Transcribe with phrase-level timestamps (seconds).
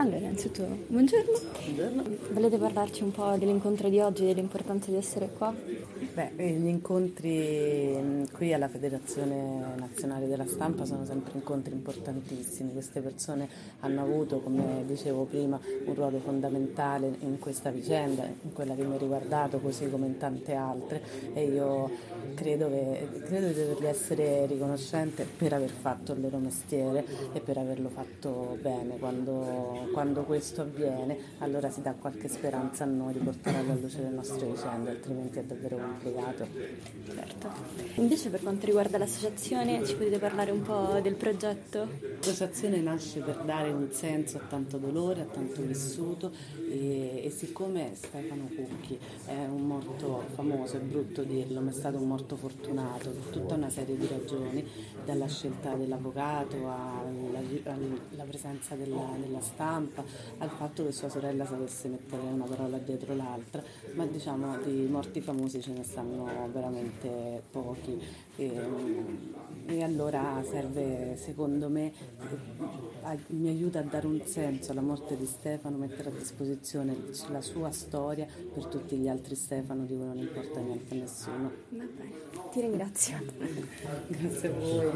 [0.00, 1.38] Allora, innanzitutto, buongiorno.
[1.62, 2.04] Buongiorno.
[2.30, 5.52] Volete parlarci un po' dell'incontro di oggi e dell'importanza di essere qua?
[5.52, 12.72] Beh, eh, gli incontri mm, qui alla Federazione Nazionale della Stampa sono sempre incontri importantissimi.
[12.72, 13.46] Queste persone
[13.80, 18.94] hanno avuto, come dicevo prima, un ruolo fondamentale in questa vicenda, in quella che mi
[18.94, 21.02] ha riguardato, così come in tante altre.
[21.34, 21.90] E io
[22.34, 27.04] credo, che, credo di dovergli essere riconoscente per aver fatto il loro mestiere
[27.34, 28.96] e per averlo fatto bene.
[29.00, 34.02] Quando, quando questo avviene, allora si dà qualche speranza a noi di portare alla luce
[34.02, 36.46] le nostre vicende, altrimenti è davvero complicato.
[37.06, 37.48] Certo.
[37.94, 41.88] Invece per quanto riguarda l'associazione, ci potete parlare un po' del progetto?
[42.20, 46.30] L'associazione nasce per dare un senso a tanto dolore, a tanto vissuto
[46.68, 51.96] e, e siccome Stefano Cucchi è un morto famoso, è brutto dirlo, ma è stato
[51.96, 54.62] un morto fortunato per tutta una serie di ragioni,
[55.02, 60.04] dalla scelta dell'avvocato alla, alla presenza della, della, stampa,
[60.38, 63.62] al fatto che sua sorella sapesse mettere una parola dietro l'altra,
[63.94, 68.28] ma diciamo di morti famosi ce ne stanno veramente pochi.
[68.36, 68.50] E,
[69.66, 71.92] e allora serve secondo me,
[73.28, 76.96] mi aiuta a dare un senso alla morte di Stefano, mettere a disposizione
[77.30, 81.50] la sua storia per tutti gli altri Stefano di cui non importa niente a nessuno.
[82.52, 83.18] Ti ringrazio.
[84.08, 84.86] Grazie a voi.